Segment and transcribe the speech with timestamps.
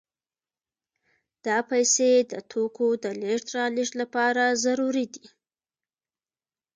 [1.45, 5.27] دا پیسې د توکو د لېږد رالېږد لپاره ضروري دي